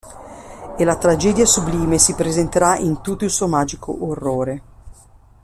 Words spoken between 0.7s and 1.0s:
E la